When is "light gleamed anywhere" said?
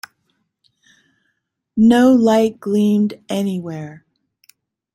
2.11-4.03